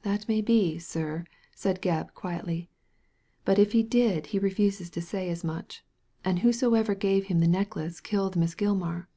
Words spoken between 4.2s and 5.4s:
he refuses to say